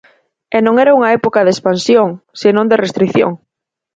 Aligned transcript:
E 0.55 0.57
non 0.65 0.75
era 0.83 0.97
unha 0.99 1.13
época 1.19 1.45
de 1.45 1.51
expansión, 1.55 2.07
senón 2.41 2.65
de 2.71 2.79
restrición. 2.83 3.31